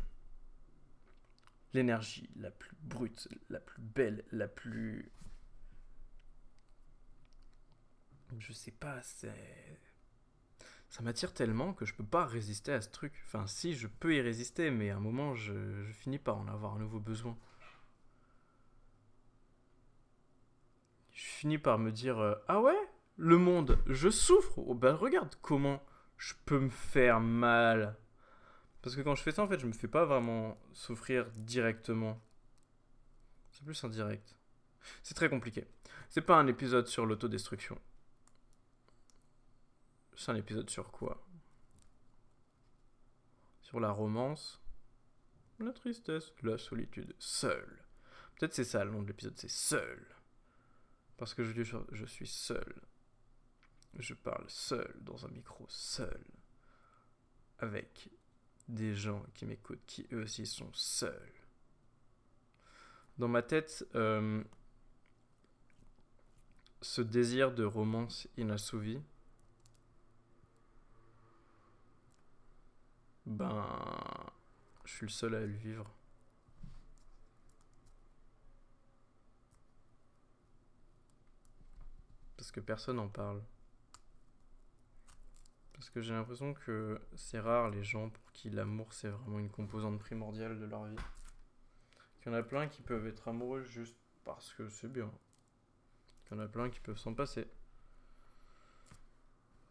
l'énergie 1.77 2.29
la 2.35 2.51
plus 2.51 2.75
brute, 2.81 3.27
la 3.49 3.59
plus 3.59 3.81
belle, 3.81 4.25
la 4.31 4.47
plus... 4.47 5.11
Je 8.39 8.51
sais 8.51 8.71
pas, 8.71 9.01
c'est... 9.01 9.79
Ça 10.89 11.03
m'attire 11.03 11.33
tellement 11.33 11.73
que 11.73 11.85
je 11.85 11.93
peux 11.93 12.05
pas 12.05 12.25
résister 12.25 12.73
à 12.73 12.81
ce 12.81 12.89
truc. 12.89 13.13
Enfin, 13.25 13.45
si, 13.45 13.75
je 13.75 13.87
peux 13.87 14.15
y 14.15 14.21
résister, 14.21 14.71
mais 14.71 14.89
à 14.89 14.97
un 14.97 14.99
moment, 14.99 15.35
je, 15.35 15.83
finis 15.93 16.17
par 16.17 16.37
en 16.37 16.47
avoir 16.47 16.75
un 16.75 16.79
nouveau 16.79 16.99
besoin. 16.99 17.37
Je 21.11 21.25
finis 21.25 21.57
par 21.57 21.77
me 21.77 21.91
dire 21.91 22.19
euh, 22.19 22.35
Ah 22.47 22.61
ouais 22.61 22.77
Le 23.17 23.37
monde, 23.37 23.79
je 23.85 24.09
souffre 24.09 24.57
Oh 24.59 24.73
ben 24.73 24.93
regarde 24.93 25.35
comment 25.41 25.83
je 26.17 26.33
peux 26.45 26.59
me 26.59 26.69
faire 26.69 27.19
mal 27.19 27.97
parce 28.87 28.95
que 28.95 29.01
quand 29.01 29.15
je 29.15 29.21
fais 29.21 29.33
ça, 29.33 29.43
en 29.43 29.49
fait, 29.49 29.59
je 29.59 29.67
me 29.67 29.73
fais 29.73 29.89
pas 29.89 30.05
vraiment 30.05 30.57
souffrir 30.71 31.29
directement. 31.31 32.23
C'est 33.51 33.65
plus 33.65 33.83
indirect. 33.83 34.37
C'est 35.03 35.13
très 35.13 35.29
compliqué. 35.29 35.67
C'est 36.07 36.21
pas 36.21 36.37
un 36.37 36.47
épisode 36.47 36.87
sur 36.87 37.05
l'autodestruction. 37.05 37.77
C'est 40.15 40.31
un 40.31 40.37
épisode 40.37 40.69
sur 40.69 40.89
quoi? 40.89 41.27
Sur 43.59 43.81
la 43.81 43.91
romance, 43.91 44.61
la 45.59 45.73
tristesse, 45.73 46.31
la 46.41 46.57
solitude, 46.57 47.13
seul. 47.19 47.83
Peut-être 48.37 48.53
c'est 48.53 48.63
ça 48.63 48.85
le 48.85 48.91
nom 48.91 49.01
de 49.01 49.07
l'épisode, 49.07 49.37
c'est 49.37 49.51
seul. 49.51 50.15
Parce 51.17 51.33
que 51.33 51.43
je, 51.43 51.61
je 51.91 52.05
suis 52.05 52.27
seul. 52.27 52.81
Je 53.99 54.13
parle 54.13 54.45
seul 54.47 54.95
dans 55.01 55.25
un 55.25 55.29
micro 55.29 55.65
seul. 55.67 56.23
Avec 57.59 58.09
des 58.67 58.95
gens 58.95 59.23
qui 59.33 59.45
m'écoutent, 59.45 59.85
qui 59.85 60.07
eux 60.11 60.23
aussi 60.23 60.45
sont 60.45 60.71
seuls. 60.73 61.33
Dans 63.17 63.27
ma 63.27 63.41
tête, 63.41 63.85
euh, 63.95 64.43
ce 66.81 67.01
désir 67.01 67.53
de 67.53 67.63
romance 67.63 68.27
inassouvi, 68.37 69.01
ben, 73.25 73.65
je 74.85 74.93
suis 74.93 75.05
le 75.05 75.11
seul 75.11 75.35
à 75.35 75.39
le 75.39 75.47
vivre. 75.47 75.91
Parce 82.37 82.51
que 82.51 82.59
personne 82.59 82.97
n'en 82.97 83.09
parle. 83.09 83.41
Parce 85.77 85.91
que 85.91 86.01
j'ai 86.01 86.13
l'impression 86.13 86.55
que 86.55 86.99
c'est 87.15 87.39
rare 87.39 87.69
les 87.69 87.83
gens 87.83 88.09
pour 88.09 88.31
qui 88.33 88.49
l'amour 88.49 88.93
c'est 88.93 89.09
vraiment 89.09 89.39
une 89.39 89.49
composante 89.49 89.99
primordiale 89.99 90.59
de 90.59 90.65
leur 90.65 90.85
vie. 90.85 90.95
Qu'il 92.19 92.31
y 92.31 92.35
en 92.35 92.37
a 92.37 92.43
plein 92.43 92.67
qui 92.67 92.81
peuvent 92.81 93.05
être 93.05 93.27
amoureux 93.27 93.63
juste 93.63 93.95
parce 94.25 94.53
que 94.53 94.67
c'est 94.69 94.91
bien. 94.91 95.11
Qu'il 96.25 96.35
y 96.35 96.39
en 96.39 96.43
a 96.43 96.47
plein 96.47 96.69
qui 96.69 96.79
peuvent 96.79 96.97
s'en 96.97 97.13
passer. 97.13 97.47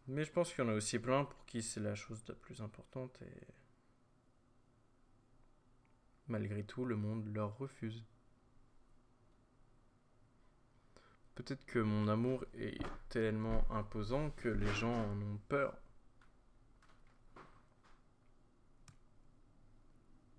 Mais 0.07 0.23
je 0.23 0.31
pense 0.31 0.53
qu'il 0.53 0.63
y 0.63 0.67
en 0.67 0.71
a 0.71 0.75
aussi 0.75 0.97
plein 0.97 1.25
pour 1.25 1.45
qui 1.45 1.61
c'est 1.61 1.81
la 1.81 1.93
chose 1.93 2.23
la 2.29 2.35
plus 2.35 2.61
importante 2.61 3.21
et 3.21 3.47
malgré 6.27 6.63
tout 6.63 6.85
le 6.85 6.95
monde 6.95 7.27
leur 7.33 7.57
refuse. 7.57 8.05
Peut-être 11.35 11.65
que 11.65 11.79
mon 11.79 12.07
amour 12.07 12.45
est 12.53 12.81
tellement 13.09 13.69
imposant 13.69 14.31
que 14.31 14.47
les 14.49 14.73
gens 14.73 14.93
en 14.93 15.21
ont 15.21 15.39
peur. 15.49 15.77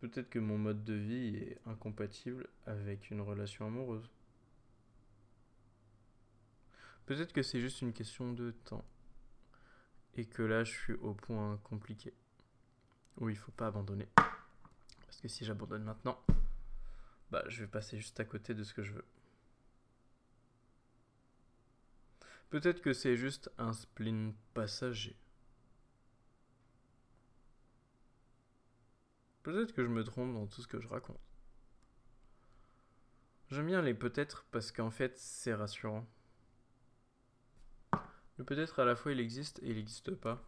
Peut-être 0.01 0.31
que 0.31 0.39
mon 0.39 0.59
mode 0.59 0.85
de 0.85 0.95
vie 0.95 1.37
est 1.37 1.59
incompatible 1.67 2.49
avec 2.67 3.11
une 3.11 3.21
relation 3.21 3.67
amoureuse. 3.67 4.09
Peut-être 7.07 7.33
que 7.33 7.43
c'est 7.43 7.61
juste 7.61 7.83
une 7.83 7.93
question 7.93 8.33
de 8.33 8.51
temps. 8.51 8.85
Et 10.15 10.25
que 10.25 10.43
là, 10.43 10.63
je 10.63 10.73
suis 10.73 10.93
au 10.95 11.15
point 11.15 11.59
compliqué. 11.65 12.13
Où 13.17 13.29
il 13.29 13.37
faut 13.37 13.53
pas 13.53 13.67
abandonner. 13.67 14.09
Parce 14.15 15.21
que 15.21 15.29
si 15.29 15.45
j'abandonne 15.45 15.83
maintenant, 15.83 16.23
bah, 17.31 17.43
je 17.49 17.61
vais 17.61 17.67
passer 17.67 17.97
juste 17.97 18.21
à 18.21 18.25
côté 18.25 18.55
de 18.55 18.63
ce 18.63 18.75
que 18.75 18.83
je 18.83 18.93
veux. 18.93 19.05
Peut-être 22.51 22.81
que 22.81 22.93
c'est 22.93 23.17
juste 23.17 23.51
un 23.59 23.73
spleen 23.73 24.33
passager. 24.55 25.17
Peut-être 29.49 29.73
que 29.73 29.83
je 29.83 29.89
me 29.89 30.05
trompe 30.05 30.35
dans 30.35 30.47
tout 30.47 30.61
ce 30.61 30.67
que 30.67 30.79
je 30.79 30.87
raconte. 30.89 31.17
J'aime 33.51 33.67
bien 33.67 33.81
les 33.81 33.95
peut-être 33.95 34.45
parce 34.51 34.71
qu'en 34.71 34.91
fait 34.91 35.17
c'est 35.17 35.55
rassurant. 35.55 36.07
Le 38.37 38.45
peut-être 38.45 38.79
à 38.79 38.85
la 38.85 38.95
fois 38.95 39.11
il 39.11 39.21
existe 39.21 39.59
et 39.63 39.71
il 39.71 39.77
n'existe 39.77 40.15
pas. 40.15 40.47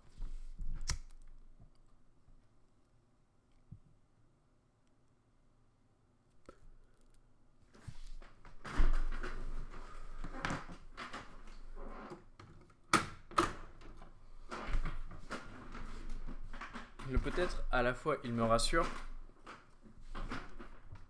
le 17.11 17.19
peut-être, 17.19 17.63
à 17.71 17.80
fois, 17.95 18.17
il 18.25 18.33
me 18.33 18.43
rassure 18.43 18.87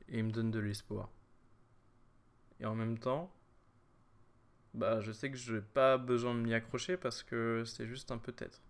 et 0.09 0.19
il 0.19 0.25
me 0.25 0.31
donne 0.31 0.51
de 0.51 0.59
l'espoir. 0.59 1.09
Et 2.59 2.67
en 2.67 2.75
même 2.75 2.99
temps, 2.99 3.33
bah, 4.75 5.01
je 5.01 5.13
sais 5.13 5.31
que 5.31 5.37
je 5.37 5.55
n'ai 5.57 5.61
pas 5.61 5.99
besoin 5.99 6.35
de 6.35 6.41
m'y 6.41 6.55
accrocher 6.55 6.97
parce 6.97 7.23
que 7.23 7.65
c'est 7.65 7.87
juste 7.87 8.11
un 8.11 8.19
peut-être. 8.19 8.61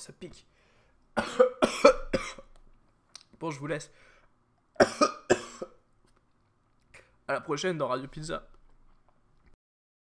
Ça 0.00 0.12
pique. 0.12 0.46
bon, 3.38 3.50
je 3.50 3.58
vous 3.58 3.66
laisse. 3.66 3.90
À 7.28 7.32
la 7.34 7.40
prochaine 7.40 7.78
dans 7.78 7.86
Radio 7.86 8.08
Pizza. 8.08 8.48